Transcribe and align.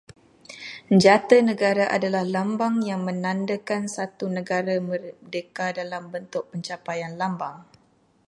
Jata 1.03 1.37
negara 1.49 1.85
adalah 1.97 2.23
lambang 2.35 2.75
yang 2.89 3.01
menandakan 3.09 3.83
satu 3.97 4.25
negara 4.37 4.75
merdeka 4.89 5.65
dalam 5.79 6.03
bentuk 6.13 6.43
pencapaian 6.51 7.13
lambang 7.21 7.57